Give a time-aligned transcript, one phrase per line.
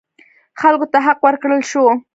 [0.61, 1.85] خلکو ته حق ورکړل شو.